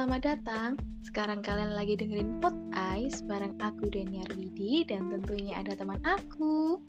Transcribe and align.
selamat 0.00 0.32
datang. 0.32 0.70
Sekarang 1.04 1.44
kalian 1.44 1.76
lagi 1.76 1.92
dengerin 1.92 2.40
Pot 2.40 2.56
Ice 2.96 3.20
bareng 3.20 3.52
aku 3.60 3.84
Daniar 3.92 4.32
Widi 4.32 4.80
dan 4.88 5.12
tentunya 5.12 5.60
ada 5.60 5.76
teman 5.76 6.00
aku. 6.08 6.80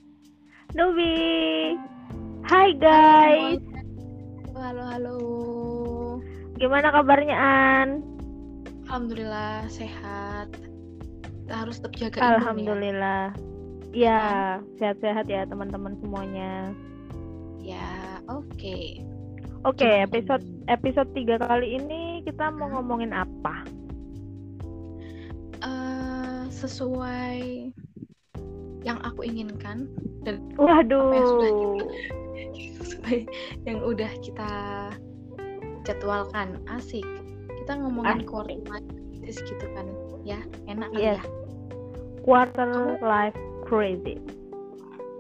Nubi. 0.80 1.76
Hai 2.47 2.71
guys. 2.79 3.60
Halo, 4.55 4.84
halo. 4.88 5.20
Gimana 6.55 6.88
kabarnya 6.96 7.36
An? 7.36 8.00
Alhamdulillah 8.88 9.68
sehat. 9.68 10.48
Kita 11.20 11.68
harus 11.68 11.84
tetap 11.84 11.91
jaga 12.00 12.16
ya. 12.16 12.28
Alhamdulillah. 12.39 13.23
Ya, 13.91 14.23
sehat-sehat 14.80 15.28
ya 15.28 15.43
teman-teman 15.52 16.00
semuanya. 16.00 16.71
Ya, 17.59 18.23
oke. 18.32 19.04
Oke, 19.68 19.86
Gimana 19.86 20.07
episode 20.07 20.48
episode 20.71 21.12
3 21.12 21.43
kali 21.43 21.75
ini 21.75 22.00
kita 22.32 22.48
mau 22.56 22.71
ngomongin 22.71 23.12
apa? 23.12 23.68
Eh, 25.62 26.44
sesuai 26.50 27.70
yang 28.82 28.98
aku 29.06 29.21
inginkan 29.21 29.86
dan 30.26 30.40
apa 30.57 30.82
yang 31.14 31.28
sudah 31.28 31.52
Waduh. 31.52 31.76
kita 31.76 33.12
yang 33.70 33.78
udah 33.84 34.12
kita 34.26 34.52
jadwalkan 35.86 36.58
asik 36.72 37.06
kita 37.62 37.78
ngomongin 37.78 38.26
Asik. 38.26 38.30
quarter 38.32 38.58
life 38.66 38.88
crisis 38.90 39.38
gitu 39.45 39.66
kan 39.78 39.86
ya 40.26 40.40
enak 40.66 40.90
kan 40.90 40.98
Yes. 40.98 41.20
ya 41.22 41.26
Quarter 42.22 42.98
life 43.02 43.38
crisis. 43.70 44.18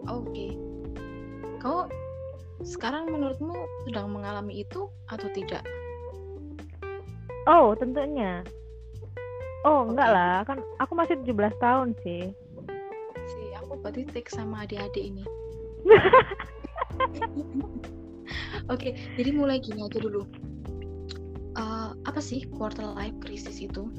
oke 0.09 0.47
kau 1.61 1.85
sekarang 2.65 3.09
menurutmu 3.09 3.53
sedang 3.85 4.09
mengalami 4.09 4.65
itu 4.65 4.89
atau 5.05 5.29
tidak 5.37 5.61
Oh, 7.49 7.73
tentunya. 7.73 8.45
Oh, 9.65 9.85
enggak 9.85 10.09
lah, 10.09 10.41
kan 10.45 10.57
aku 10.81 10.93
masih 10.97 11.21
17 11.21 11.53
tahun 11.61 11.93
sih. 12.01 12.33
sih 13.21 13.53
aku 13.53 13.77
berarti 13.85 14.01
take 14.09 14.33
sama 14.33 14.65
adik-adik 14.65 15.13
ini 15.13 15.21
oke 18.73 18.89
jadi 19.13 19.29
mulai 19.29 19.61
gini 19.61 19.85
aja 19.85 20.01
dulu 20.01 20.25
Eh, 21.51 21.89
apa 22.07 22.23
sih 22.23 22.47
quarter 22.47 22.95
life 22.95 23.19
crisis 23.19 23.59
itu 23.59 23.91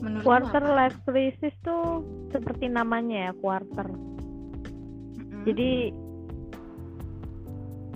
menurutmu 0.00 0.24
Quarter 0.24 0.64
apa? 0.64 0.76
life 0.80 0.98
crisis 1.04 1.52
tuh 1.60 2.00
seperti 2.32 2.72
namanya 2.72 3.28
ya, 3.28 3.32
quarter. 3.36 3.84
Mm-mm. 3.84 5.44
Jadi 5.44 5.92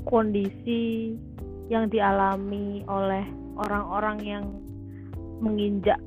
kondisi 0.04 1.16
yang 1.72 1.88
dialami 1.88 2.84
oleh 2.84 3.24
orang-orang 3.56 4.18
yang 4.20 4.44
menginjak 5.40 6.00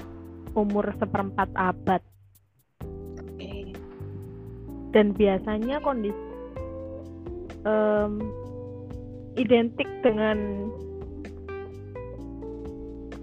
umur 0.54 0.90
seperempat 0.98 1.50
abad 1.58 2.02
dan 4.96 5.14
biasanya 5.14 5.78
kondisi 5.84 6.26
em, 7.68 8.14
identik 9.38 9.86
dengan 10.02 10.72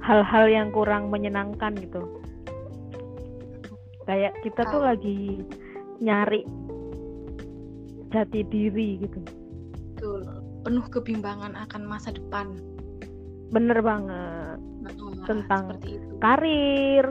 hal-hal 0.04 0.46
yang 0.46 0.68
kurang 0.70 1.08
menyenangkan 1.08 1.74
gitu. 1.80 2.04
Kayak 4.04 4.36
kita 4.44 4.68
tuh 4.68 4.84
Ah. 4.84 4.94
lagi 4.94 5.40
nyari 5.98 6.44
jati 8.12 8.46
diri 8.46 9.00
gitu. 9.00 9.20
Betul. 9.96 10.43
Penuh 10.64 10.86
kebimbangan 10.88 11.52
akan 11.54 11.82
masa 11.84 12.10
depan. 12.10 12.56
Bener 13.52 13.78
banget. 13.78 14.58
Nah, 14.80 14.92
Tentang 15.24 15.62
seperti 15.70 15.88
itu. 15.94 16.12
Karir, 16.18 17.06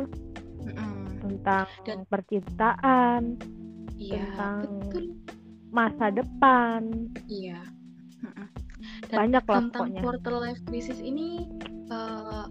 Mm-mm. 0.59 1.21
tentang 1.21 1.65
Dan- 1.81 2.05
percintaan, 2.05 3.21
Iya, 3.95 4.25
tentang 4.27 4.55
betul. 4.81 5.05
masa 5.69 6.05
depan. 6.09 6.81
Iya. 7.25 7.61
Dan 9.07 9.17
Banyak 9.29 9.43
lah 9.45 9.57
tentang 9.61 9.81
pokoknya. 9.87 10.01
quarter 10.01 10.33
life 10.35 10.61
crisis 10.65 10.97
ini 10.97 11.45
eh, 11.87 12.45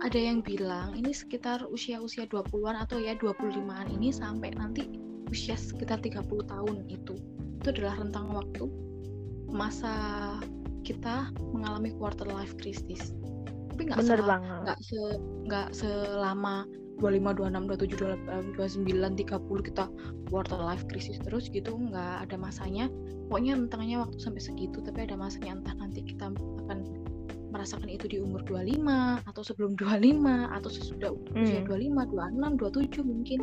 ada 0.00 0.18
yang 0.18 0.40
bilang 0.40 0.96
ini 0.96 1.12
sekitar 1.12 1.62
usia-usia 1.64 2.26
20-an 2.26 2.74
atau 2.76 2.98
ya 2.98 3.14
25-an 3.14 3.86
ini 3.88 4.10
sampai 4.10 4.50
nanti 4.52 4.88
usia 5.28 5.54
sekitar 5.54 6.00
30 6.00 6.24
tahun 6.42 6.88
itu. 6.88 7.14
Itu 7.60 7.66
adalah 7.70 8.00
rentang 8.00 8.32
waktu 8.32 8.66
masa 9.52 9.92
kita 10.82 11.30
mengalami 11.52 11.94
quarter 11.94 12.26
life 12.26 12.56
crisis. 12.58 13.14
Tapi 13.72 13.88
nggak 13.88 14.04
banget. 14.24 14.60
nggak 14.66 14.78
se 14.82 15.00
nggak 15.48 15.68
selama 15.72 16.66
25 17.00 17.34
26 17.34 17.70
27 17.72 18.54
28 18.54 18.58
29 18.58 19.20
30 19.26 19.68
kita 19.68 19.84
quarter 20.28 20.60
life 20.60 20.84
crisis 20.86 21.18
terus 21.20 21.48
gitu 21.48 21.74
nggak 21.74 22.28
ada 22.28 22.36
masanya 22.36 22.86
pokoknya 23.26 23.56
rentangnya 23.58 23.96
waktu 24.04 24.16
sampai 24.20 24.38
segitu 24.38 24.78
tapi 24.84 25.08
ada 25.08 25.16
masanya 25.16 25.56
entah 25.58 25.74
nanti 25.80 26.04
kita 26.04 26.30
akan 26.68 26.78
merasakan 27.50 27.88
itu 27.88 28.06
di 28.08 28.16
umur 28.20 28.44
25 28.44 28.86
atau 29.24 29.42
sebelum 29.42 29.72
25 29.74 30.56
atau 30.56 30.70
sesudah 30.70 31.10
usia 31.36 31.60
Hmm. 31.64 31.68
25 31.68 32.12
26 32.12 32.60
27 32.60 33.02
mungkin 33.04 33.40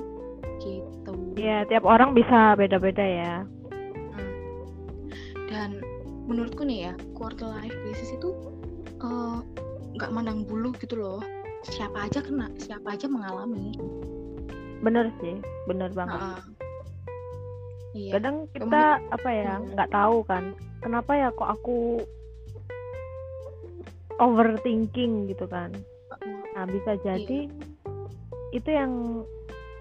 gitu 0.62 1.14
Ya, 1.36 1.64
tiap 1.68 1.84
orang 1.84 2.12
bisa 2.14 2.54
beda-beda 2.54 3.02
ya. 3.04 3.36
Hmm. 4.14 4.34
dan 5.48 5.70
menurutku 6.30 6.62
nih 6.62 6.90
ya 6.90 6.94
quarter 7.18 7.50
life 7.50 7.74
crisis 7.84 8.14
itu 8.14 8.30
eh, 9.02 9.38
nggak 9.98 10.14
mandang 10.14 10.46
bulu 10.46 10.70
gitu 10.78 10.96
loh 10.96 11.20
siapa 11.66 12.06
aja 12.06 12.22
kena 12.22 12.48
siapa 12.56 12.94
aja 12.94 13.10
mengalami 13.10 13.74
Bener 14.80 15.12
sih, 15.20 15.36
bener 15.68 15.92
banget. 15.92 16.16
Heeh. 16.24 16.40
iya 17.92 18.12
Kadang 18.16 18.48
kita 18.56 18.84
apa 19.12 19.28
ya, 19.28 19.60
Hmm. 19.60 19.76
nggak 19.76 19.92
tahu 19.92 20.24
kan, 20.24 20.56
kenapa 20.80 21.12
ya 21.20 21.28
kok 21.36 21.52
aku 21.52 22.00
overthinking 24.24 25.28
gitu 25.28 25.44
kan. 25.52 25.76
Nah, 26.56 26.64
bisa 26.64 26.96
Iya. 26.96 27.04
jadi 27.20 27.52
itu 28.56 28.70
yang 28.72 29.28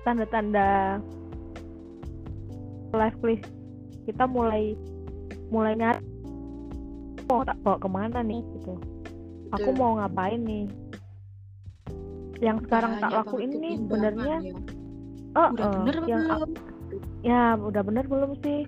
tanda-tanda 0.03 0.99
life 2.91 3.15
crisis 3.23 3.47
kita 4.03 4.27
mulai 4.27 4.75
mulai 5.49 5.79
nyari 5.79 6.03
mau 7.29 7.45
tak 7.45 7.61
bawa 7.61 7.77
ke 7.77 7.89
mana 7.89 8.19
nih 8.25 8.41
gitu. 8.57 8.75
Aku 9.53 9.71
mau 9.77 10.01
ngapain 10.01 10.41
nih? 10.41 10.67
Yang 12.41 12.69
sekarang 12.69 12.93
tak 13.01 13.13
Banyak 13.13 13.25
lakuin 13.25 13.51
banget 13.51 13.61
nih 13.61 13.75
kebimbangan 13.77 13.85
sebenarnya 13.85 14.37
ya. 14.41 14.55
oh 15.37 15.49
udah 15.53 15.67
eh, 15.67 15.73
bener 15.77 15.97
yang 16.09 16.23
belum? 16.25 16.51
ya 17.21 17.43
udah 17.61 17.83
bener 17.85 18.05
belum 18.09 18.33
sih? 18.41 18.61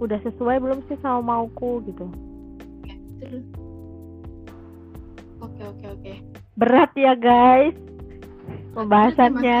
Udah 0.00 0.18
sesuai 0.26 0.56
belum 0.58 0.80
sih 0.90 0.98
sama 0.98 1.20
mauku 1.22 1.84
gitu. 1.86 2.06
Ya, 2.88 2.96
betul. 2.98 3.42
oke 5.40 5.62
oke 5.62 5.86
oke. 5.94 6.12
Berat 6.58 6.90
ya 6.98 7.14
guys 7.14 7.76
pembahasannya. 8.74 9.60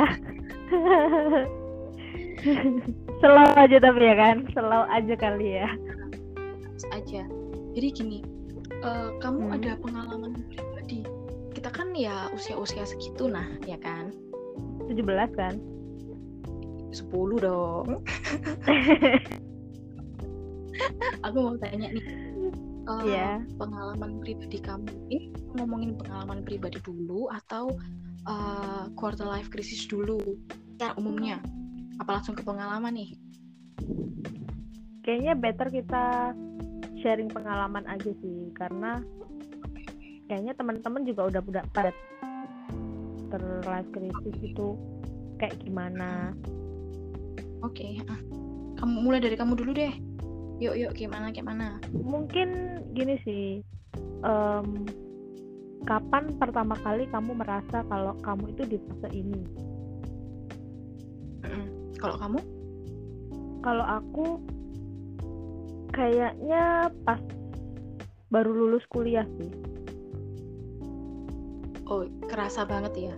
slow 3.20 3.52
aja 3.52 3.76
tapi 3.84 4.00
ya 4.00 4.14
kan 4.16 4.36
slow 4.50 4.82
aja 4.88 5.14
kali 5.14 5.60
ya. 5.60 5.68
Aja 6.96 7.39
jadi 7.74 7.88
gini 7.92 8.18
eh, 8.80 9.10
kamu 9.20 9.38
Hmm. 9.46 9.54
ada 9.60 9.70
pengalaman 9.78 10.32
pribadi? 10.48 11.04
Kita 11.50 11.68
kan 11.70 11.92
ya 11.92 12.30
usia-usia 12.32 12.86
segitu 12.86 13.26
nah 13.26 13.46
ya 13.66 13.76
kan? 13.78 14.14
17 14.88 15.30
kan? 15.34 15.54
10 16.90 17.38
dong. 17.38 18.02
Aku 21.26 21.36
mau 21.38 21.54
tanya 21.60 21.92
nih 21.92 22.04
eh, 22.90 23.02
Iya. 23.06 23.44
pengalaman 23.60 24.18
pribadi 24.18 24.58
kamu 24.58 24.88
ini 25.12 25.30
ngomongin 25.54 25.94
pengalaman 25.94 26.42
pribadi 26.42 26.80
dulu 26.82 27.30
atau 27.30 27.70
eh, 28.26 28.84
quarter 28.96 29.28
life 29.28 29.52
crisis 29.52 29.84
dulu 29.86 30.18
secara 30.74 30.96
umumnya? 30.96 31.38
Apa 32.00 32.18
langsung 32.18 32.34
ke 32.34 32.42
pengalaman 32.42 32.96
nih? 32.96 33.10
Kayaknya 35.04 35.32
better 35.36 35.68
kita 35.68 36.32
sharing 37.00 37.28
pengalaman 37.32 37.84
aja 37.88 38.12
sih 38.20 38.52
karena 38.56 39.00
kayaknya 40.30 40.54
teman-teman 40.54 41.02
juga 41.02 41.26
udah 41.26 41.42
udah 41.42 41.64
pada 41.74 41.90
ter 43.30 43.42
life 43.66 43.90
crisis 43.90 44.36
itu 44.42 44.78
kayak 45.38 45.56
gimana. 45.62 46.34
Oke 47.60 48.00
ah. 48.08 48.20
kamu 48.80 48.94
mulai 49.04 49.20
dari 49.20 49.36
kamu 49.36 49.58
dulu 49.58 49.72
deh. 49.74 49.92
Yuk 50.60 50.76
yuk 50.76 50.92
gimana 50.92 51.32
gimana? 51.32 51.80
Mungkin 51.92 52.80
gini 52.92 53.16
sih 53.24 53.64
em, 54.22 54.66
kapan 55.88 56.36
pertama 56.36 56.76
kali 56.84 57.08
kamu 57.08 57.40
merasa 57.40 57.80
kalau 57.88 58.12
kamu 58.20 58.52
itu 58.52 58.62
di 58.76 58.76
fase 58.84 59.08
ini? 59.16 59.40
Mm-mm. 61.44 61.66
kalau 61.96 62.16
kamu? 62.20 62.40
Kalau 63.60 63.84
aku 63.84 64.40
kayaknya 65.90 66.88
pas 67.02 67.20
baru 68.30 68.50
lulus 68.54 68.86
kuliah 68.90 69.26
sih 69.38 69.50
oh 71.90 72.06
kerasa 72.30 72.62
banget 72.62 73.10
ya 73.10 73.14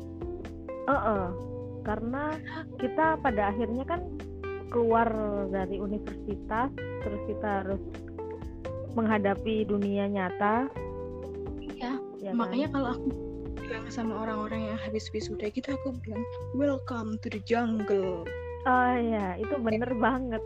uh 0.89 0.93
-uh. 0.93 1.25
karena 1.85 2.33
kita 2.81 3.21
pada 3.21 3.53
akhirnya 3.53 3.85
kan 3.85 4.01
keluar 4.73 5.09
dari 5.53 5.77
universitas 5.77 6.73
terus 7.05 7.23
kita 7.29 7.49
harus 7.61 7.83
menghadapi 8.97 9.69
dunia 9.69 10.09
nyata 10.09 10.73
iya 11.61 12.01
ya 12.25 12.33
makanya 12.33 12.73
kan? 12.73 12.75
kalau 12.81 12.89
aku 12.97 13.09
bilang 13.61 13.87
sama 13.93 14.15
orang-orang 14.25 14.73
yang 14.73 14.79
habis 14.81 15.13
wisuda 15.13 15.53
gitu 15.53 15.77
aku 15.77 15.93
bilang 16.01 16.25
welcome 16.57 17.21
to 17.21 17.29
the 17.29 17.41
jungle 17.45 18.25
oh 18.65 18.95
ya 18.97 19.37
itu 19.37 19.55
bener 19.61 19.93
banget 20.01 20.43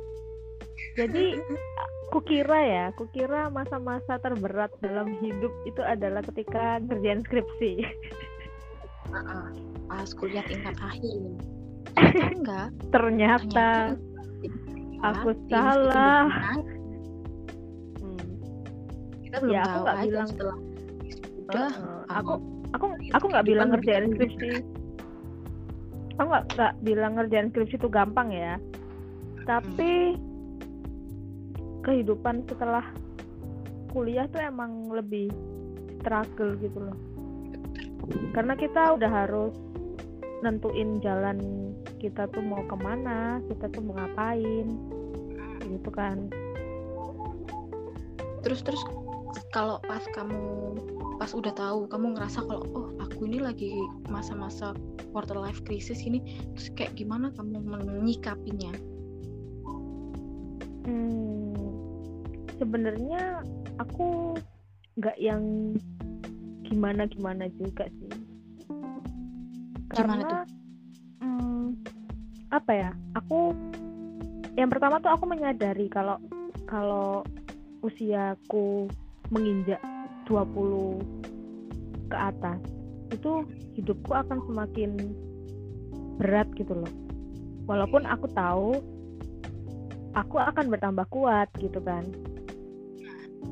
jadi 0.98 1.38
kukira 2.10 2.58
ya 2.62 2.86
kukira 2.94 3.50
masa-masa 3.50 4.18
terberat 4.22 4.70
dalam 4.78 5.10
hidup 5.18 5.52
itu 5.66 5.82
adalah 5.82 6.22
ketika 6.32 6.78
ngerjain 6.86 7.22
skripsi. 7.26 7.82
Uh 9.06 9.18
-uh. 9.18 9.46
pas 9.86 10.10
kuliah 10.18 10.42
tingkat 10.46 10.74
akhir. 10.82 11.18
Enggak 12.34 12.68
ternyata, 12.94 13.94
ternyata 13.94 15.06
aku 15.06 15.30
salah. 15.46 16.26
Hmm. 18.02 18.26
kita 19.22 19.36
belum 19.42 19.54
ya, 19.54 19.62
aku 19.62 19.78
nggak 19.82 19.98
bilang. 20.02 20.28
setelah 20.28 20.56
udah 21.46 21.70
uh, 21.78 22.02
aku 22.10 22.32
aku 22.74 22.86
aku 23.14 23.24
nggak 23.30 23.46
bilang 23.46 23.68
ngerjain 23.70 24.10
skripsi? 24.14 24.50
Aku 26.18 26.26
nggak 26.26 26.44
nggak 26.58 26.74
bilang 26.82 27.12
ngerjain 27.14 27.48
skripsi 27.54 27.78
itu 27.78 27.88
gampang 27.90 28.34
ya. 28.34 28.58
Tapi 29.46 30.18
hmm 30.18 30.35
kehidupan 31.86 32.42
setelah 32.50 32.82
kuliah 33.94 34.26
tuh 34.26 34.42
emang 34.42 34.90
lebih 34.90 35.30
struggle 36.02 36.58
gitu 36.58 36.82
loh. 36.82 36.98
Karena 38.34 38.58
kita 38.58 38.98
udah 38.98 39.08
harus 39.08 39.54
nentuin 40.44 41.00
jalan 41.00 41.38
kita 41.96 42.28
tuh 42.28 42.44
mau 42.44 42.60
ke 42.68 42.76
mana 42.76 43.40
kita 43.48 43.70
tuh 43.72 43.80
mau 43.86 43.94
ngapain 43.96 44.66
gitu 45.64 45.90
kan. 45.94 46.26
Terus 48.42 48.60
terus 48.66 48.82
kalau 49.54 49.80
pas 49.86 50.02
kamu 50.12 50.76
pas 51.16 51.32
udah 51.32 51.52
tahu 51.56 51.88
kamu 51.88 52.14
ngerasa 52.14 52.44
kalau 52.44 52.62
oh 52.76 52.88
aku 53.00 53.24
ini 53.24 53.40
lagi 53.40 53.72
masa-masa 54.12 54.76
quarter 55.16 55.40
life 55.40 55.64
crisis 55.64 56.04
ini 56.04 56.20
terus 56.52 56.68
kayak 56.76 56.92
gimana 56.94 57.32
kamu 57.34 57.64
menyikapinya? 57.64 58.76
Hmm, 60.86 61.45
sebenarnya 62.56 63.44
aku 63.80 64.36
nggak 64.96 65.16
yang 65.20 65.42
gimana 66.64 67.04
gimana 67.06 67.46
juga 67.60 67.84
sih. 67.86 68.12
Gimana 68.66 69.92
karena 69.92 70.24
tuh? 70.24 70.42
Hmm, 71.22 71.66
apa 72.50 72.72
ya 72.72 72.90
aku 73.14 73.52
yang 74.56 74.72
pertama 74.72 74.98
tuh 74.98 75.12
aku 75.12 75.24
menyadari 75.28 75.86
kalau 75.92 76.16
kalau 76.66 77.22
usiaku 77.84 78.88
menginjak 79.30 79.78
20 80.26 80.98
ke 82.10 82.16
atas 82.16 82.58
itu 83.14 83.46
hidupku 83.78 84.10
akan 84.10 84.42
semakin 84.50 84.96
berat 86.18 86.48
gitu 86.56 86.72
loh. 86.72 86.92
Walaupun 87.68 88.08
aku 88.08 88.26
tahu 88.32 88.70
aku 90.16 90.40
akan 90.40 90.72
bertambah 90.72 91.06
kuat 91.12 91.52
gitu 91.60 91.78
kan 91.84 92.02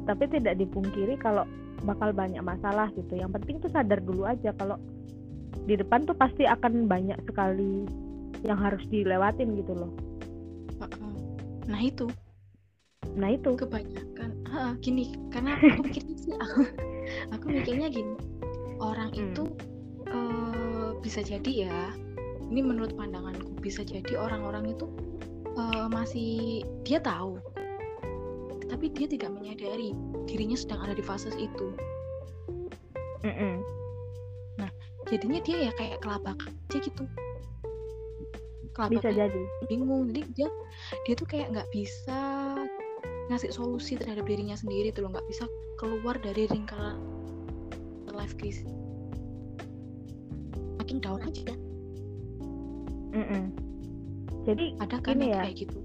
tapi 0.05 0.29
tidak 0.29 0.61
dipungkiri 0.61 1.17
kalau 1.21 1.45
bakal 1.85 2.13
banyak 2.13 2.41
masalah 2.41 2.89
gitu. 2.97 3.19
Yang 3.19 3.41
penting 3.41 3.57
tuh 3.61 3.71
sadar 3.73 4.01
dulu 4.01 4.25
aja 4.25 4.53
kalau 4.57 4.81
di 5.65 5.75
depan 5.77 6.05
tuh 6.05 6.17
pasti 6.17 6.45
akan 6.45 6.87
banyak 6.89 7.17
sekali 7.25 7.89
yang 8.45 8.61
harus 8.61 8.85
dilewatin 8.93 9.57
gitu 9.57 9.73
loh. 9.73 9.93
Nah 11.65 11.81
itu. 11.81 12.07
Nah 13.17 13.33
itu. 13.33 13.57
Kebanyakan. 13.57 14.31
Gini 14.81 15.17
karena 15.33 15.57
aku 15.57 15.83
mikirnya 15.89 16.17
sih 16.21 16.33
aku 16.37 16.61
aku 17.33 17.45
mikirnya 17.49 17.89
gini. 17.89 18.15
Orang 18.79 19.13
hmm. 19.15 19.21
itu 19.33 19.45
uh, 20.13 20.95
bisa 21.01 21.25
jadi 21.25 21.69
ya 21.69 21.79
ini 22.53 22.61
menurut 22.61 22.93
pandanganku 22.95 23.57
bisa 23.65 23.81
jadi 23.81 24.21
orang-orang 24.21 24.77
itu 24.77 24.87
uh, 25.57 25.89
masih 25.89 26.63
dia 26.85 27.01
tahu 27.01 27.41
tapi 28.75 28.91
dia 28.91 29.07
tidak 29.07 29.31
menyadari 29.31 29.95
dirinya 30.27 30.59
sedang 30.59 30.83
ada 30.83 30.99
di 30.99 31.05
fase 31.07 31.31
itu. 31.39 31.71
Mm 33.23 33.31
-mm. 33.31 33.55
nah 34.59 34.71
jadinya 35.07 35.39
dia 35.47 35.71
ya 35.71 35.73
kayak 35.79 36.03
kelabak 36.03 36.35
aja 36.43 36.79
gitu. 36.83 37.07
Kelabak 38.75 38.99
bisa 38.99 39.15
jadi. 39.15 39.43
Bingung. 39.71 40.11
Jadi 40.11 40.27
dia 40.35 40.49
dia 41.07 41.15
tuh 41.15 41.23
kayak 41.31 41.55
nggak 41.55 41.71
bisa 41.71 42.19
ngasih 43.31 43.55
solusi 43.55 43.95
terhadap 43.95 44.27
dirinya 44.27 44.59
sendiri 44.59 44.91
tuh 44.91 45.07
loh. 45.07 45.15
Nggak 45.15 45.31
bisa 45.31 45.47
keluar 45.79 46.19
dari 46.19 46.51
lingkaran 46.51 46.99
life 48.11 48.35
crisis. 48.35 48.67
Makin 50.83 50.99
down 50.99 51.23
aja. 51.23 51.55
Mm 53.15 53.23
-mm. 53.23 53.45
jadi 54.43 54.75
ada 54.83 54.99
kan 54.99 55.23
ya 55.23 55.47
kayak 55.47 55.63
gitu? 55.63 55.79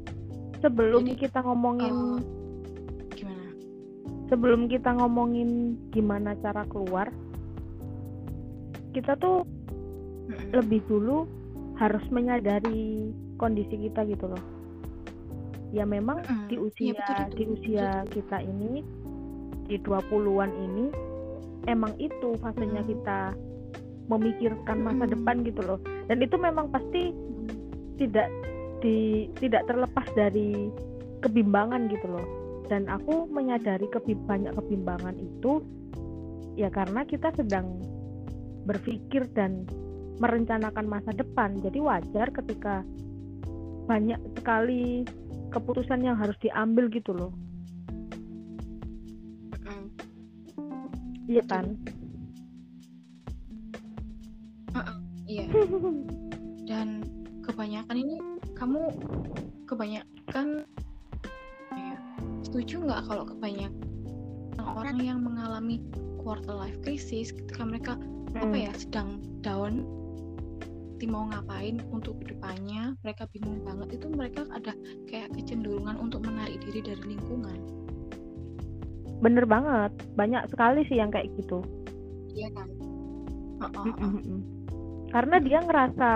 sebelum 0.60 1.08
jadi, 1.08 1.16
kita 1.28 1.40
ngomongin 1.44 1.94
uh, 1.94 2.39
sebelum 4.30 4.70
kita 4.70 4.94
ngomongin 4.96 5.76
gimana 5.90 6.38
cara 6.40 6.64
keluar 6.70 7.10
kita 8.94 9.18
tuh 9.18 9.46
hmm. 10.30 10.54
lebih 10.54 10.82
dulu 10.86 11.26
harus 11.78 12.02
menyadari 12.14 13.10
kondisi 13.42 13.90
kita 13.90 14.06
gitu 14.06 14.30
loh 14.30 14.44
ya 15.74 15.86
memang 15.86 16.22
hmm. 16.26 16.48
di 16.50 16.56
usia 16.58 16.94
ya, 16.94 17.02
betul, 17.02 17.16
betul, 17.18 17.34
di 17.34 17.44
usia 17.54 17.88
betul. 18.06 18.12
kita 18.22 18.38
ini 18.46 18.72
di 19.70 19.78
20-an 19.86 20.52
ini 20.58 20.86
emang 21.70 21.94
itu 22.02 22.34
fasenya 22.42 22.82
hmm. 22.86 22.90
kita 22.90 23.20
memikirkan 24.10 24.78
masa 24.82 25.06
hmm. 25.06 25.14
depan 25.14 25.36
gitu 25.46 25.62
loh 25.66 25.80
dan 26.10 26.18
itu 26.22 26.36
memang 26.38 26.74
pasti 26.74 27.14
tidak 28.02 28.30
di 28.80 29.28
tidak 29.38 29.68
terlepas 29.68 30.08
dari 30.16 30.72
kebimbangan 31.22 31.92
gitu 31.92 32.08
loh 32.08 32.26
dan 32.70 32.86
aku 32.86 33.26
menyadari 33.34 33.90
banyak 33.90 34.54
kebimbangan 34.54 35.18
itu 35.18 35.66
ya 36.54 36.70
karena 36.70 37.02
kita 37.04 37.34
sedang 37.34 37.82
berpikir 38.70 39.26
dan 39.34 39.66
merencanakan 40.22 40.86
masa 40.86 41.12
depan. 41.16 41.58
Jadi 41.60 41.82
wajar 41.82 42.30
ketika 42.30 42.86
banyak 43.90 44.22
sekali 44.38 45.02
keputusan 45.50 46.06
yang 46.06 46.14
harus 46.14 46.38
diambil 46.38 46.86
gitu 46.94 47.12
loh. 47.18 47.34
Iya 51.30 51.46
kan? 51.46 51.78
Iya. 55.30 55.46
Dan 56.70 57.06
kebanyakan 57.46 57.98
ini 58.02 58.18
kamu 58.58 58.82
kebanyakan 59.70 60.66
setuju 62.50 62.76
nggak 62.90 63.02
kalau 63.06 63.24
kebanyakan 63.30 63.86
orang 64.60 64.98
yang 65.00 65.20
mengalami 65.24 65.80
quarter 66.20 66.52
life 66.52 66.78
crisis 66.84 67.32
ketika 67.32 67.64
mereka 67.64 67.94
hmm. 67.96 68.44
apa 68.44 68.56
ya 68.58 68.72
sedang 68.76 69.22
down 69.46 69.86
mau 71.10 71.26
ngapain 71.32 71.82
untuk 71.90 72.22
ke 72.22 72.36
depannya 72.36 72.94
mereka 73.02 73.26
bingung 73.34 73.66
banget 73.66 73.98
itu 73.98 74.08
mereka 74.14 74.46
ada 74.54 74.76
kayak 75.10 75.34
kecenderungan 75.34 75.98
untuk 75.98 76.24
menarik 76.24 76.62
diri 76.64 76.86
dari 76.86 77.16
lingkungan. 77.18 77.58
Bener 79.20 79.44
banget. 79.50 79.92
Banyak 80.16 80.48
sekali 80.54 80.86
sih 80.88 81.02
yang 81.02 81.12
kayak 81.12 81.28
gitu. 81.36 81.66
Iya 82.38 82.50
kan? 82.56 82.68
Oh, 83.60 83.72
oh, 83.84 83.92
oh. 83.92 84.42
karena 85.12 85.36
dia 85.44 85.60
ngerasa 85.60 86.12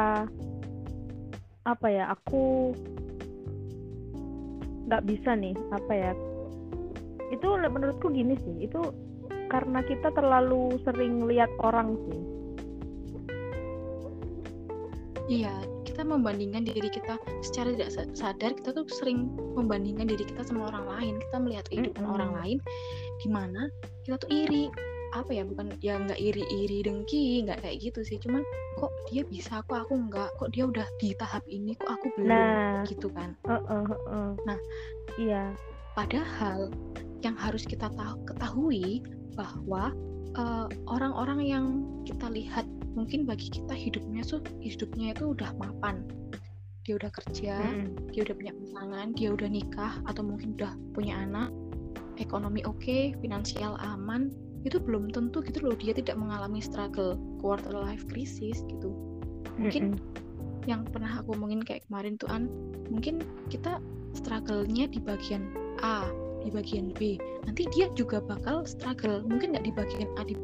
apa 1.63 1.87
ya 1.91 2.07
aku 2.11 2.71
nggak 4.87 5.03
bisa 5.07 5.35
nih 5.35 5.55
apa 5.71 5.93
ya 5.93 6.11
itu 7.31 7.47
menurutku 7.49 8.13
gini 8.13 8.37
sih 8.45 8.69
itu 8.69 8.81
karena 9.49 9.81
kita 9.85 10.09
terlalu 10.13 10.77
sering 10.85 11.25
lihat 11.25 11.49
orang 11.61 11.97
sih 12.09 12.21
iya 15.29 15.53
kita 15.83 16.01
membandingkan 16.05 16.65
diri 16.65 16.89
kita 16.89 17.21
secara 17.45 17.73
tidak 17.77 17.89
sadar 18.17 18.51
kita 18.57 18.69
tuh 18.73 18.85
sering 18.89 19.29
membandingkan 19.53 20.09
diri 20.09 20.25
kita 20.25 20.41
sama 20.41 20.73
orang 20.73 20.85
lain 20.97 21.13
kita 21.29 21.37
melihat 21.37 21.65
kehidupan 21.69 22.01
mm 22.01 22.09
-hmm. 22.09 22.15
orang 22.17 22.31
lain 22.41 22.57
di 23.21 23.27
mana 23.29 23.61
kita 24.03 24.15
tuh 24.17 24.29
iri 24.33 24.73
apa 25.13 25.31
ya 25.31 25.43
bukan 25.45 25.77
ya 25.79 26.01
nggak 26.01 26.17
iri-iri 26.17 26.81
dengki 26.81 27.45
nggak 27.45 27.61
kayak 27.61 27.77
gitu 27.79 28.01
sih. 28.01 28.17
Cuman 28.17 28.41
kok 28.81 28.91
dia 29.09 29.21
bisa? 29.23 29.61
Kok 29.69 29.87
aku 29.87 29.93
nggak? 30.09 30.29
Kok 30.41 30.49
dia 30.51 30.63
udah 30.65 30.87
di 30.97 31.13
tahap 31.15 31.45
ini? 31.45 31.77
Kok 31.77 31.89
aku 31.89 32.05
belum? 32.17 32.29
Nah, 32.29 32.83
gitu 32.89 33.07
kan. 33.13 33.37
Uh, 33.45 33.61
uh, 33.69 33.85
uh. 34.09 34.29
nah. 34.43 34.59
Iya. 35.21 35.53
Padahal 35.93 36.73
yang 37.21 37.37
harus 37.37 37.63
kita 37.63 37.87
tahu 37.93 38.17
ketahui 38.25 39.05
bahwa 39.37 39.93
eh, 40.33 40.67
orang-orang 40.89 41.39
yang 41.45 41.65
kita 42.03 42.27
lihat 42.33 42.65
mungkin 42.97 43.25
bagi 43.29 43.49
kita 43.49 43.77
hidupnya 43.77 44.25
tuh 44.25 44.41
hidupnya 44.59 45.13
itu 45.13 45.37
udah 45.37 45.53
mapan. 45.61 46.01
Dia 46.83 46.99
udah 46.99 47.11
kerja 47.15 47.63
Mm-mm. 47.63 48.11
dia 48.11 48.27
udah 48.27 48.35
punya 48.35 48.53
pasangan 48.59 49.07
dia 49.15 49.31
udah 49.31 49.47
nikah 49.47 50.03
atau 50.03 50.19
mungkin 50.19 50.51
udah 50.59 50.75
punya 50.91 51.15
anak 51.15 51.47
ekonomi 52.19 52.59
oke 52.67 53.15
finansial 53.23 53.79
aman 53.79 54.27
itu 54.63 54.79
belum 54.79 55.11
tentu 55.11 55.43
gitu 55.43 55.59
loh 55.63 55.75
dia 55.75 55.91
tidak 55.91 56.15
mengalami 56.15 56.63
struggle 56.63 57.19
quarter 57.43 57.71
life 57.71 58.03
crisis 58.07 58.63
gitu. 58.67 58.91
Mungkin 59.59 59.99
Mm-mm. 59.99 60.67
yang 60.67 60.87
pernah 60.87 61.19
aku 61.19 61.35
omongin 61.35 61.59
kayak 61.59 61.83
kemarin 61.91 62.15
tuh 62.15 62.31
an 62.31 62.47
mungkin 62.87 63.19
kita 63.51 63.83
struggle-nya 64.15 64.87
di 64.87 64.99
bagian 65.03 65.51
A 65.83 66.07
di 66.43 66.51
bagian 66.51 66.91
B. 66.95 67.19
Nanti 67.47 67.67
dia 67.71 67.87
juga 67.95 68.19
bakal 68.23 68.67
struggle 68.67 69.23
mungkin 69.27 69.55
nggak 69.55 69.67
di 69.67 69.73
bagian 69.75 70.09
A 70.19 70.23
di 70.27 70.35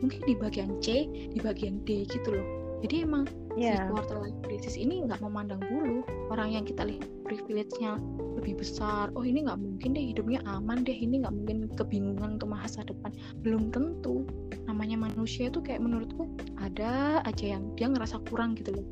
mungkin 0.00 0.20
di 0.24 0.34
bagian 0.36 0.80
C 0.84 1.08
di 1.08 1.38
bagian 1.40 1.80
D 1.84 2.04
gitu 2.08 2.36
loh. 2.36 2.46
Jadi 2.84 3.08
emang 3.08 3.24
si 3.56 3.72
ya 3.72 3.88
quarter 3.88 4.20
life 4.20 4.36
crisis 4.44 4.76
ini 4.76 5.04
nggak 5.04 5.20
memandang 5.24 5.60
bulu. 5.68 6.04
Orang 6.28 6.52
yang 6.52 6.68
kita 6.68 6.84
lihat 6.84 7.08
privilege-nya 7.24 7.96
lebih 8.36 8.60
besar. 8.60 9.08
Oh 9.16 9.24
ini 9.24 9.48
nggak 9.48 9.58
mungkin 9.58 9.96
deh 9.96 10.12
hidupnya 10.12 10.44
aman 10.44 10.84
deh. 10.84 10.94
Ini 10.94 11.24
nggak 11.24 11.34
mungkin 11.34 11.58
kebingungan 11.74 12.36
untuk 12.36 12.52
masa 12.52 12.84
depan. 12.84 13.10
Belum 13.40 13.72
tentu. 13.72 14.28
Namanya 14.68 15.00
manusia 15.00 15.48
itu 15.48 15.64
kayak 15.64 15.80
menurutku 15.80 16.28
ada 16.60 17.24
aja 17.24 17.56
yang 17.56 17.72
dia 17.74 17.88
ngerasa 17.88 18.20
kurang 18.28 18.54
gitu 18.60 18.76
loh. 18.76 18.86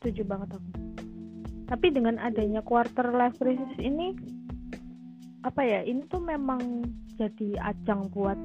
Setuju 0.00 0.22
banget 0.24 0.56
aku. 0.56 0.68
Tapi 1.68 1.86
dengan 1.92 2.16
adanya 2.18 2.64
quarter 2.64 3.12
life 3.12 3.36
crisis 3.36 3.76
ini 3.78 4.16
apa 5.40 5.64
ya 5.64 5.80
ini 5.84 6.04
tuh 6.08 6.20
memang 6.20 6.84
jadi 7.16 7.56
ajang 7.72 8.12
buat 8.12 8.36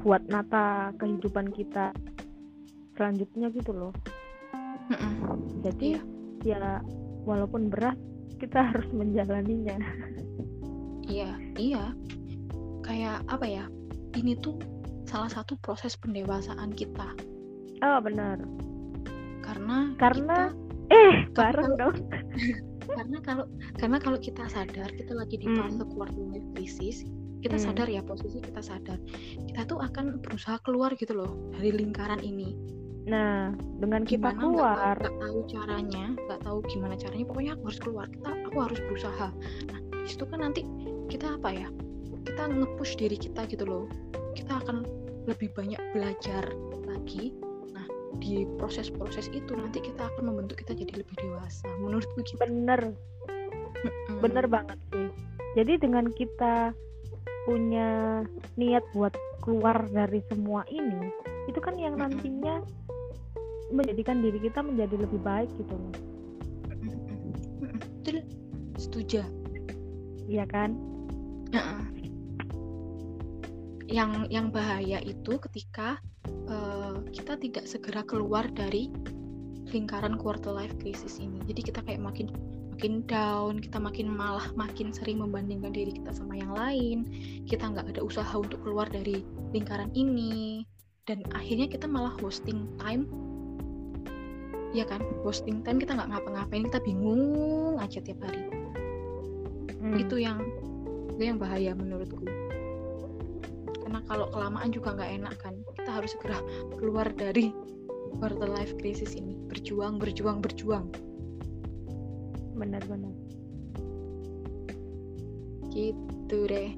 buat 0.00 0.22
nata 0.32 0.96
kehidupan 0.96 1.52
kita 1.52 1.92
selanjutnya 2.96 3.52
gitu 3.52 3.72
loh 3.76 3.92
jadi 5.60 5.98
ya 6.42 6.80
walaupun 7.24 7.68
berat 7.68 7.98
kita 8.38 8.60
harus 8.72 8.86
menjalaninya. 8.92 9.76
Iya 11.06 11.32
iya. 11.56 11.94
Kayak 12.82 13.26
apa 13.26 13.46
ya? 13.46 13.64
Ini 14.14 14.38
tuh 14.38 14.58
salah 15.06 15.30
satu 15.30 15.58
proses 15.58 15.94
pendewasaan 15.96 16.70
kita. 16.70 17.08
Oh 17.82 17.98
benar. 18.00 18.38
Karena 19.42 19.94
Karena 19.96 20.50
kita- 20.50 20.94
eh 20.94 21.14
bareng 21.38 21.72
kalau- 21.74 21.78
dong. 21.78 21.96
karena 22.96 23.18
kalau 23.20 23.44
karena 23.76 23.98
kalau 23.98 24.18
kita 24.18 24.46
sadar 24.46 24.86
kita 24.94 25.10
lagi 25.12 25.36
di 25.36 25.46
Hmm. 25.50 25.58
fase 25.58 25.82
quarter 25.90 26.22
life 26.30 26.46
crisis 26.54 27.02
kita 27.42 27.58
Hmm. 27.58 27.64
sadar 27.68 27.88
ya 27.90 28.00
posisi 28.00 28.38
kita 28.38 28.62
sadar. 28.62 28.98
Kita 29.42 29.66
tuh 29.66 29.82
akan 29.82 30.22
berusaha 30.22 30.62
keluar 30.62 30.94
gitu 30.94 31.12
loh 31.12 31.34
dari 31.52 31.74
lingkaran 31.74 32.22
ini 32.22 32.54
nah 33.06 33.54
dengan 33.78 34.02
kita 34.02 34.34
gimana 34.34 34.34
nggak 34.34 34.42
keluar. 34.42 34.96
nggak 34.98 35.18
tahu 35.22 35.38
caranya 35.46 36.04
nggak 36.26 36.40
tahu 36.42 36.58
gimana 36.66 36.94
caranya. 36.98 37.24
Pokoknya 37.30 37.52
aku 37.54 37.62
harus 37.70 37.80
keluar 37.80 38.06
kita 38.10 38.30
aku 38.34 38.58
harus 38.58 38.80
berusaha. 38.90 39.28
Nah 39.70 39.78
di 40.02 40.08
situ 40.10 40.24
kan 40.26 40.38
nanti 40.42 40.60
kita 41.06 41.38
apa 41.38 41.48
ya 41.54 41.68
kita 42.26 42.42
nge-push 42.50 42.98
diri 42.98 43.14
kita 43.14 43.46
gitu 43.46 43.64
loh. 43.64 43.86
Kita 44.34 44.58
akan 44.58 44.82
lebih 45.30 45.54
banyak 45.54 45.78
belajar 45.94 46.44
lagi. 46.90 47.30
Nah 47.70 47.86
di 48.18 48.42
proses-proses 48.58 49.30
itu 49.30 49.54
nanti 49.54 49.78
kita 49.78 50.10
akan 50.10 50.26
membentuk 50.26 50.58
kita 50.66 50.74
jadi 50.74 51.06
lebih 51.06 51.14
dewasa 51.22 51.70
menurutku 51.78 52.26
gitu. 52.26 52.42
Bener. 52.42 52.90
Bener 54.18 54.44
banget 54.50 54.78
sih. 54.90 55.08
Jadi 55.54 55.78
dengan 55.78 56.10
kita 56.10 56.74
punya 57.46 58.20
niat 58.58 58.82
buat 58.90 59.14
keluar 59.38 59.86
dari 59.94 60.18
semua 60.26 60.66
ini 60.66 61.14
itu 61.46 61.62
kan 61.62 61.78
yang 61.78 61.94
nantinya 61.94 62.58
menjadikan 63.70 64.22
diri 64.22 64.38
kita 64.38 64.62
menjadi 64.62 64.94
lebih 64.94 65.20
baik 65.22 65.50
gitu 65.58 65.74
loh. 65.74 65.94
Betul. 68.06 68.22
setuju. 68.76 69.24
Iya 70.30 70.44
kan? 70.46 70.76
Yang 73.86 74.26
yang 74.34 74.50
bahaya 74.50 74.98
itu 75.02 75.38
ketika 75.38 76.02
eh, 76.26 76.96
kita 77.14 77.38
tidak 77.38 77.64
segera 77.70 78.02
keluar 78.02 78.46
dari 78.50 78.90
lingkaran 79.70 80.18
quarter 80.18 80.54
life 80.54 80.74
crisis 80.78 81.18
ini. 81.18 81.38
Jadi 81.46 81.60
kita 81.72 81.80
kayak 81.82 82.02
makin 82.02 82.30
makin 82.76 83.08
down 83.08 83.56
kita 83.56 83.80
makin 83.80 84.12
malah 84.12 84.52
makin 84.52 84.92
sering 84.92 85.24
membandingkan 85.24 85.72
diri 85.72 85.96
kita 85.96 86.12
sama 86.12 86.36
yang 86.36 86.52
lain. 86.52 87.08
Kita 87.48 87.72
nggak 87.72 87.96
ada 87.96 88.02
usaha 88.04 88.34
untuk 88.36 88.60
keluar 88.62 88.86
dari 88.90 89.24
lingkaran 89.54 89.88
ini. 89.96 90.66
Dan 91.06 91.22
akhirnya 91.32 91.70
kita 91.70 91.86
malah 91.86 92.18
wasting 92.18 92.66
time 92.82 93.06
ya 94.76 94.84
kan 94.84 95.00
wasting 95.24 95.64
time 95.64 95.80
kita 95.80 95.96
nggak 95.96 96.12
ngapa-ngapain 96.12 96.68
kita 96.68 96.80
bingung 96.84 97.80
aja 97.80 98.04
tiap 98.04 98.20
hari. 98.20 98.44
Hmm. 99.80 99.96
itu 99.96 100.20
yang 100.20 100.44
itu 101.16 101.22
yang 101.32 101.40
bahaya 101.40 101.72
menurutku. 101.72 102.28
Karena 103.80 104.04
kalau 104.04 104.28
kelamaan 104.28 104.68
juga 104.68 104.92
nggak 104.92 105.10
enak 105.22 105.34
kan 105.40 105.54
kita 105.80 105.90
harus 105.96 106.12
segera 106.12 106.36
keluar 106.76 107.08
dari 107.16 107.56
quarter 108.20 108.50
life 108.52 108.76
crisis 108.76 109.16
ini. 109.16 109.32
Berjuang 109.48 109.96
berjuang 109.96 110.44
berjuang. 110.44 110.92
Benar-benar 112.52 113.16
gitu 115.76 116.48
deh. 116.48 116.72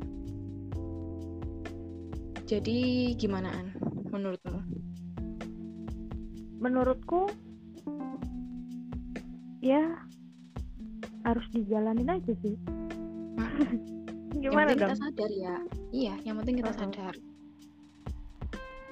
Jadi 2.51 3.13
gimana 3.15 3.55
an 3.55 3.67
menurutmu? 4.11 4.59
Menurutku 6.59 7.31
ya 9.59 9.83
harus 11.27 11.47
dijalanin 11.53 12.09
aja 12.09 12.33
sih. 12.43 12.57
Yang 14.39 14.53
gimana 14.55 14.71
penting 14.71 14.79
dong? 14.79 14.91
kita 14.93 14.97
sadar 15.03 15.31
ya. 15.33 15.55
Iya 15.89 16.15
yang 16.23 16.37
penting 16.39 16.57
kita 16.61 16.73
sadar. 16.77 17.15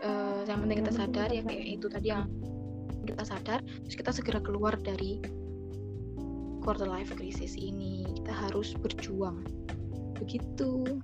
Eh, 0.02 0.40
yang 0.49 0.58
penting 0.64 0.78
kita 0.82 0.92
Yang 0.92 1.00
sadar 1.04 1.28
ya 1.30 1.42
kayak 1.44 1.66
itu 1.76 1.87
tadi 1.87 2.06
yang 2.11 2.25
kita 3.06 3.23
sadar 3.23 3.61
terus 3.62 3.94
kita 3.94 4.11
segera 4.11 4.40
keluar 4.42 4.75
dari 4.80 5.23
quarter 6.64 6.88
life 6.88 7.14
crisis 7.14 7.54
ini. 7.54 8.08
Kita 8.16 8.32
harus 8.32 8.75
berjuang. 8.75 9.44
Begitu. 10.18 10.99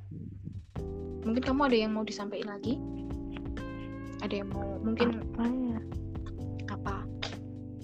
Mungkin 1.22 1.42
kamu 1.44 1.60
ada 1.70 1.76
yang 1.76 1.92
mau 1.94 2.02
disampaikan 2.02 2.58
lagi? 2.58 2.80
Ada 4.26 4.42
yang 4.42 4.50
mau 4.50 4.80
mungkin 4.82 5.22
apa 5.22 5.44
ya? 5.46 5.78
apa? 6.72 6.96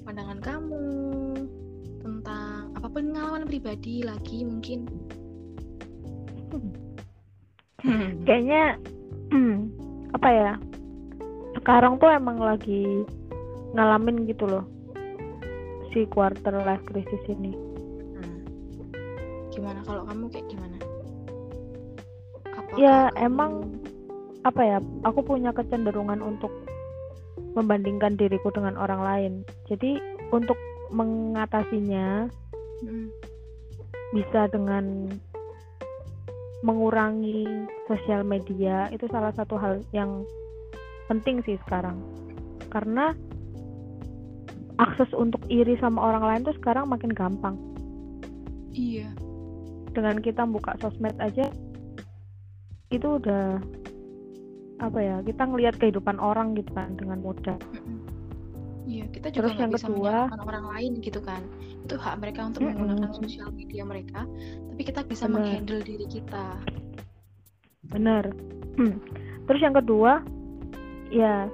Pandangan 0.02 0.40
kamu 0.40 0.82
apa 2.88 3.04
pengalaman 3.04 3.45
pribadi 3.45 4.00
lagi 4.00 4.49
mungkin? 4.49 4.88
Kayaknya 8.25 8.80
apa 10.16 10.28
ya? 10.33 10.52
Sekarang 11.52 12.00
tuh 12.00 12.09
emang 12.09 12.40
lagi 12.40 13.04
ngalamin 13.76 14.25
gitu 14.25 14.49
loh 14.49 14.64
si 15.92 16.09
quarter 16.09 16.64
life 16.64 16.80
crisis 16.88 17.21
ini. 17.28 17.52
Hmm. 18.16 18.40
Gimana? 19.52 19.85
Kalau 19.85 20.09
kamu 20.09 20.25
kayak 20.33 20.47
gimana? 20.49 20.76
Apakah 22.49 22.76
Ya, 22.80 23.12
kamu- 23.12 23.21
emang 23.21 23.52
apa 24.49 24.62
ya? 24.64 24.78
Aku 25.04 25.21
punya 25.21 25.52
kecenderungan 25.52 26.25
untuk 26.25 26.52
membandingkan 27.52 28.16
diriku 28.16 28.49
dengan 28.49 28.80
orang 28.80 29.00
lain. 29.04 29.33
Jadi 29.68 30.00
untuk 30.33 30.57
mengatasinya 30.88 32.33
Mm, 32.78 33.11
bisa 34.14 34.47
dengan 34.49 35.12
mengurangi 36.62 37.47
sosial 37.87 38.26
media 38.26 38.90
itu 38.90 39.06
salah 39.11 39.30
satu 39.35 39.54
hal 39.58 39.78
yang 39.94 40.26
penting 41.06 41.38
sih 41.47 41.54
sekarang 41.66 42.02
karena 42.68 43.14
akses 44.78 45.11
untuk 45.14 45.42
iri 45.50 45.78
sama 45.78 46.02
orang 46.02 46.25
lain 46.26 46.42
tuh 46.47 46.56
sekarang 46.58 46.90
makin 46.90 47.11
gampang 47.14 47.54
Iya. 48.75 49.11
dengan 49.94 50.18
kita 50.23 50.47
buka 50.47 50.75
sosmed 50.78 51.14
aja 51.18 51.50
itu 52.90 53.08
udah 53.18 53.58
apa 54.78 54.99
ya 55.02 55.16
kita 55.26 55.42
ngelihat 55.42 55.75
kehidupan 55.82 56.23
orang 56.23 56.54
gitu 56.54 56.70
kan 56.75 56.94
dengan 56.94 57.18
mudah 57.18 57.58
mm-mm. 57.75 57.99
Iya, 58.88 59.04
kita 59.12 59.28
juga 59.28 59.52
Terus 59.52 59.61
yang 59.61 59.71
bisa 59.71 59.87
kedua- 59.87 60.00
menyalahkan 60.33 60.40
orang 60.42 60.66
lain 60.73 60.92
gitu 61.04 61.21
kan. 61.21 61.42
Itu 61.85 61.95
hak 61.95 62.14
mereka 62.18 62.40
untuk 62.49 62.64
Mm-mm. 62.64 62.73
menggunakan 62.73 63.12
sosial 63.12 63.52
media 63.52 63.85
mereka, 63.85 64.25
tapi 64.73 64.83
kita 64.83 65.04
bisa 65.04 65.28
Benar. 65.28 65.45
menghandle 65.45 65.83
diri 65.85 66.07
kita. 66.09 66.47
bener 67.88 68.37
Hmm. 68.76 69.00
terus 69.49 69.64
yang 69.64 69.73
kedua 69.73 70.21
ya 71.09 71.49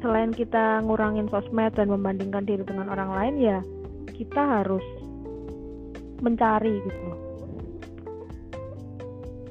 selain 0.00 0.32
kita 0.32 0.80
ngurangin 0.80 1.28
sosmed 1.28 1.76
dan 1.76 1.92
membandingkan 1.92 2.48
diri 2.48 2.64
dengan 2.64 2.88
orang 2.88 3.12
lain 3.12 3.34
ya 3.36 3.58
kita 4.08 4.40
harus 4.40 4.80
mencari 6.18 6.80
gitu. 6.80 7.08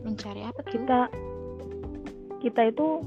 Mencari 0.01 0.41
apa 0.41 0.59
tuh? 0.59 0.71
kita 0.73 0.99
kita 2.41 2.61
itu 2.73 3.05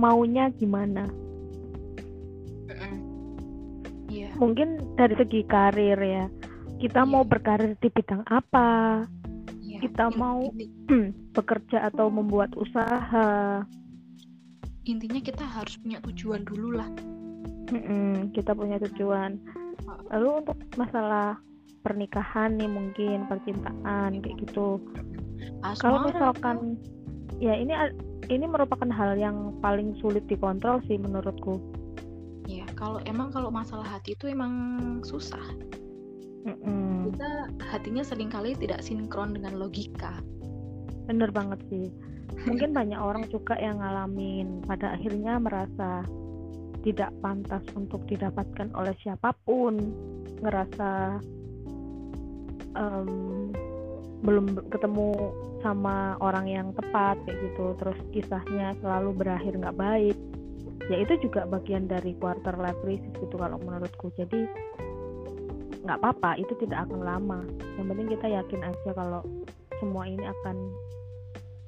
maunya 0.00 0.48
gimana 0.50 1.04
Iya. 4.10 4.34
mungkin 4.34 4.96
dari 4.96 5.14
segi 5.14 5.46
karir 5.46 5.98
ya 5.98 6.26
kita 6.80 7.04
Iya. 7.04 7.10
mau 7.12 7.22
berkarir 7.22 7.76
di 7.78 7.88
bidang 7.88 8.26
apa 8.26 9.04
Iya. 9.60 9.78
kita 9.84 10.10
In- 10.10 10.18
mau- 10.18 10.50
bekerja 11.36 11.86
atau 11.86 12.10
membuat 12.10 12.50
usaha 12.58 13.62
intinya 14.82 15.20
kita 15.20 15.44
harus 15.44 15.76
punya 15.78 16.00
tujuan 16.02 16.42
dulu 16.42 16.74
lah. 16.74 16.88
Mm-mm, 17.70 18.34
kita 18.34 18.50
punya 18.50 18.82
tujuan 18.82 19.38
lalu 20.10 20.42
untuk 20.42 20.58
masalah 20.74 21.38
pernikahan 21.86 22.58
nih 22.58 22.66
mungkin 22.66 23.30
percintaan 23.30 24.18
kayak 24.18 24.36
gitu 24.42 24.82
kalau 25.78 26.02
misalkan 26.02 26.74
ya 27.40 27.56
ini 27.56 27.72
ini 28.28 28.44
merupakan 28.46 28.86
hal 28.92 29.16
yang 29.16 29.56
paling 29.64 29.96
sulit 29.98 30.22
dikontrol 30.28 30.78
sih 30.86 31.00
menurutku 31.00 31.56
ya 32.46 32.66
kalau 32.76 33.00
emang 33.08 33.32
kalau 33.32 33.48
masalah 33.48 33.86
hati 33.86 34.12
itu 34.18 34.26
emang 34.30 34.52
susah. 35.06 35.42
Mm-mm, 36.40 37.12
Kita 37.12 37.52
hatinya 37.68 38.00
sering 38.00 38.32
kali 38.32 38.56
tidak 38.56 38.80
sinkron 38.80 39.36
dengan 39.36 39.60
logika. 39.60 40.20
bener 41.08 41.28
banget 41.34 41.58
sih 41.68 41.90
mungkin 42.46 42.70
banyak 42.78 42.96
orang 42.96 43.26
juga 43.28 43.58
yang 43.58 43.82
ngalamin 43.82 44.62
pada 44.62 44.94
akhirnya 44.94 45.42
merasa 45.42 46.06
tidak 46.80 47.12
pantas 47.20 47.60
untuk 47.76 48.06
didapatkan 48.08 48.72
oleh 48.72 48.94
siapa 49.04 49.36
pun 49.44 49.76
ngerasa 50.40 51.20
em, 52.78 53.10
belum 54.20 54.68
ketemu 54.68 55.32
sama 55.64 56.16
orang 56.20 56.46
yang 56.48 56.68
tepat 56.76 57.16
kayak 57.24 57.38
gitu. 57.50 57.76
Terus 57.80 57.98
kisahnya 58.12 58.76
selalu 58.84 59.16
berakhir 59.16 59.56
nggak 59.56 59.76
baik. 59.76 60.16
Ya 60.88 60.96
itu 61.00 61.28
juga 61.28 61.46
bagian 61.46 61.86
dari 61.86 62.16
quarter 62.18 62.56
life 62.58 62.76
crisis 62.84 63.12
gitu 63.20 63.36
kalau 63.36 63.56
menurutku. 63.60 64.12
Jadi 64.16 64.48
nggak 65.84 65.98
apa-apa 66.00 66.36
itu 66.36 66.52
tidak 66.60 66.88
akan 66.88 67.00
lama. 67.00 67.40
Yang 67.80 67.86
penting 67.94 68.08
kita 68.18 68.26
yakin 68.28 68.60
aja 68.64 68.90
kalau 68.92 69.22
semua 69.80 70.04
ini 70.04 70.24
akan 70.24 70.56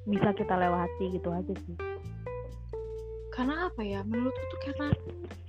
bisa 0.05 0.29
kita 0.35 0.53
lewati 0.53 1.05
gitu 1.15 1.29
aja 1.33 1.53
sih. 1.65 1.77
Karena 3.33 3.65
apa 3.65 3.81
ya? 3.81 4.05
Menurutku 4.05 4.43
tuh 4.53 4.59
karena 4.61 4.89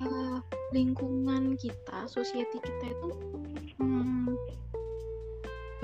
eh, 0.00 0.38
lingkungan 0.73 1.52
kita, 1.61 2.08
society 2.08 2.56
kita 2.64 2.87
itu 2.96 3.11
hmm, 3.76 4.24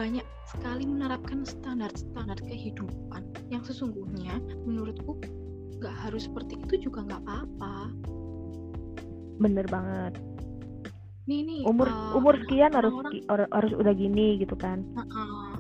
banyak 0.01 0.25
sekali 0.49 0.89
menerapkan 0.89 1.45
standar-standar 1.45 2.41
kehidupan 2.41 3.21
yang 3.53 3.61
sesungguhnya 3.61 4.41
menurutku 4.65 5.21
nggak 5.77 5.93
harus 6.01 6.25
seperti 6.25 6.57
itu 6.57 6.89
juga 6.89 7.05
nggak 7.05 7.21
apa-apa. 7.21 7.93
bener 9.37 9.65
banget. 9.69 10.17
Nih 11.25 11.41
nih 11.45 11.61
umur 11.65 11.89
eh, 11.89 12.17
umur 12.17 12.35
sekian 12.37 12.73
harus 12.73 12.93
orang-orang 12.93 13.13
ki- 13.15 13.27
or- 13.29 13.53
harus 13.53 13.73
udah 13.73 13.93
gini 13.93 14.27
gitu 14.37 14.57
kan? 14.57 14.85
Heeh. 14.97 15.53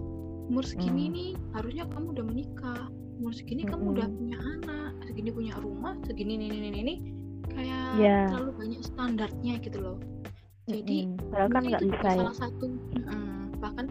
umur 0.50 0.66
segini 0.66 1.06
Hmm. 1.06 1.14
nih 1.14 1.30
harusnya 1.54 1.84
kamu 1.86 2.06
udah 2.10 2.24
menikah. 2.26 2.82
Umur 3.20 3.32
segini 3.32 3.62
kamu 3.62 3.84
udah 3.94 4.06
punya 4.10 4.36
anak 4.36 4.90
segini 5.04 5.30
punya 5.30 5.54
rumah 5.60 5.94
segini 6.02 6.34
ini 6.36 6.46
ini 6.50 6.68
ini 6.74 6.94
kayak 7.46 7.84
Iya. 7.96 8.18
terlalu 8.32 8.52
banyak 8.58 8.80
standarnya 8.82 9.54
gitu 9.60 9.78
loh. 9.78 9.96
Jadi 10.66 10.98
padahal 11.30 11.48
kan 11.48 11.62
nggak 11.62 11.80
itu 11.80 11.86
bisa 11.86 11.94
juga 11.94 12.08
ya. 12.08 12.16
salah 12.20 12.36
satu 12.36 12.64
mm, 12.66 13.40
bahkan 13.60 13.86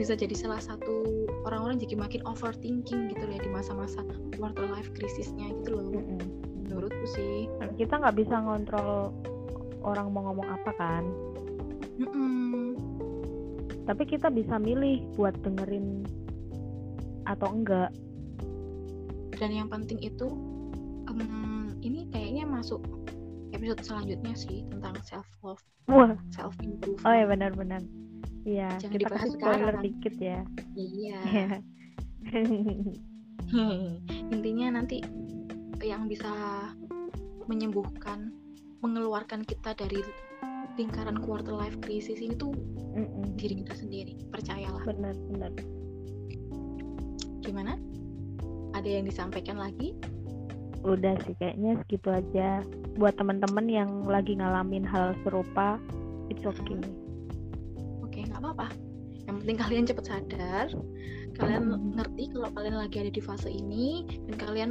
bisa 0.00 0.16
jadi 0.16 0.32
salah 0.32 0.56
satu 0.64 1.04
orang-orang 1.44 1.76
jadi 1.76 2.00
makin 2.00 2.24
overthinking 2.24 3.12
gitu 3.12 3.20
loh 3.20 3.34
ya 3.36 3.40
di 3.44 3.52
masa-masa 3.52 4.00
quarter 4.40 4.64
life 4.72 4.88
krisisnya 4.96 5.52
gitu 5.60 5.76
loh. 5.76 5.92
Mm-mm. 5.92 6.20
menurutku 6.64 7.04
sih. 7.12 7.52
Kan 7.60 7.76
kita 7.76 8.00
nggak 8.00 8.16
bisa 8.16 8.40
ngontrol 8.40 9.12
orang 9.84 10.08
mau 10.08 10.32
ngomong 10.32 10.48
apa 10.48 10.72
kan. 10.80 11.04
Mm-mm. 12.00 12.80
tapi 13.84 14.06
kita 14.08 14.32
bisa 14.32 14.56
milih 14.56 15.04
buat 15.18 15.36
dengerin 15.44 16.08
atau 17.28 17.52
enggak. 17.52 17.92
Dan 19.36 19.50
yang 19.52 19.68
penting 19.68 20.00
itu 20.00 20.32
em, 21.10 21.76
ini 21.84 22.08
kayaknya 22.08 22.48
masuk 22.48 22.80
episode 23.52 23.82
selanjutnya 23.84 24.32
sih 24.32 24.64
tentang 24.72 24.96
self 25.04 25.28
love 25.44 25.60
wah. 25.90 26.14
self 26.32 26.54
improvement 26.62 27.04
oh 27.04 27.14
ya 27.14 27.26
benar-benar 27.26 27.82
iya 28.44 28.68
Jangan 28.78 28.94
kita 28.96 29.08
kasih 29.10 29.30
spoiler 29.36 29.74
sekarang. 29.74 29.82
dikit 29.84 30.14
ya. 30.16 30.40
Iya 30.74 31.18
Iya. 31.20 31.48
intinya 34.30 34.80
nanti 34.80 35.00
yang 35.80 36.06
bisa 36.06 36.30
menyembuhkan 37.48 38.30
mengeluarkan 38.80 39.42
kita 39.44 39.74
dari 39.74 40.00
lingkaran 40.78 41.18
quarter 41.20 41.52
life 41.52 41.76
crisis 41.82 42.22
ini 42.22 42.36
tuh 42.36 42.54
Mm-mm. 42.96 43.36
diri 43.36 43.64
kita 43.64 43.74
sendiri 43.76 44.14
percayalah. 44.30 44.80
Benar-benar 44.86 45.52
gimana? 47.42 47.74
Ada 48.76 48.88
yang 49.00 49.04
disampaikan 49.08 49.58
lagi? 49.58 49.96
Udah 50.86 51.18
sih 51.26 51.36
kayaknya 51.36 51.76
segitu 51.84 52.08
aja. 52.08 52.64
Buat 52.96 53.20
teman-teman 53.20 53.66
yang 53.68 53.90
lagi 54.08 54.38
ngalamin 54.38 54.86
hal 54.86 55.12
serupa 55.26 55.76
it's 56.30 56.44
okay. 56.46 56.78
Oke 56.78 57.09
nggak 58.40 58.56
apa-apa. 58.56 58.68
Yang 59.28 59.36
penting 59.44 59.58
kalian 59.60 59.84
cepet 59.86 60.04
sadar 60.08 60.66
kalian 61.38 61.62
Hmm. 61.70 61.94
ngerti 61.94 62.34
kalau 62.34 62.48
kalian 62.52 62.76
lagi 62.76 62.96
ada 63.06 63.12
di 63.14 63.22
fase 63.22 63.48
ini 63.48 64.04
dan 64.26 64.34
kalian 64.36 64.70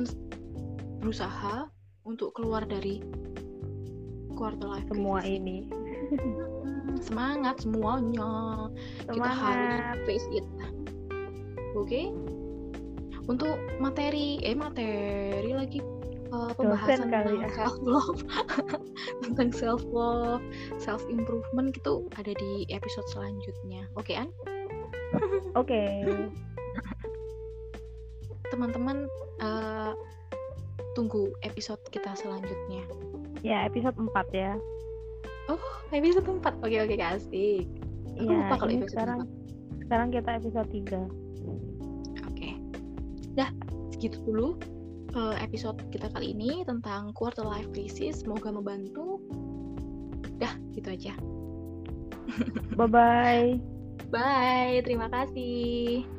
berusaha 0.99 1.71
untuk 2.03 2.35
keluar 2.35 2.67
dari 2.67 2.99
quarter 4.35 4.67
life 4.67 4.87
semua 4.91 5.23
crisis 5.23 5.39
ini 5.39 5.57
semangat 6.99 7.61
semuanya. 7.63 8.67
Kita 9.07 9.29
harus 9.29 9.77
semangat 9.79 9.97
face 10.03 10.27
it. 10.33 10.45
Oke? 11.77 12.11
Untuk 13.29 13.55
materi 13.77 14.41
eh 14.41 14.57
materi 14.57 15.53
lagi 15.53 15.79
eh, 16.29 16.51
pembahasan 16.57 17.09
kali 17.09 17.33
tentang 17.37 17.41
ya. 17.41 17.49
self 17.57 17.77
love 17.81 18.19
tentang 19.25 19.49
self 19.53 19.81
love 19.89 20.43
self 20.77 21.01
improvement 21.09 21.73
itu 21.73 22.05
ada 22.17 22.31
di 22.33 22.65
episode 22.69 23.07
selanjutnya. 23.11 23.85
Oke 23.97 24.13
an? 24.17 24.29
Oke. 25.59 26.05
Teman-teman 28.53 29.05
eh, 29.41 29.91
tunggu 30.97 31.33
episode 31.45 31.81
kita 31.89 32.13
selanjutnya. 32.17 32.83
Ya 33.45 33.63
episode 33.65 33.95
4 33.95 34.09
ya. 34.35 34.53
Episode 35.89 36.27
4 36.27 36.61
oke 36.61 36.77
oke 36.85 36.95
asik. 37.01 37.65
Aku 38.19 38.27
Iya, 38.27 38.35
lupa 38.35 38.55
kalau 38.59 38.71
episode 38.75 38.91
sekarang 38.93 39.19
sekarang 39.87 40.07
kita 40.11 40.29
episode 40.37 40.69
3 40.69 42.27
Oke. 42.29 42.49
Dah, 43.33 43.49
segitu 43.95 44.19
dulu 44.27 44.59
episode 45.39 45.81
kita 45.89 46.09
kali 46.13 46.37
ini 46.37 46.61
tentang 46.67 47.13
quarter 47.15 47.45
life 47.45 47.69
crisis. 47.73 48.21
Semoga 48.21 48.53
membantu. 48.53 49.21
Dah, 50.37 50.53
gitu 50.75 50.89
aja. 50.93 51.13
bye 52.77 52.85
bye 52.85 53.57
Bye, 54.09 54.81
terima 54.81 55.05
kasih. 55.09 56.18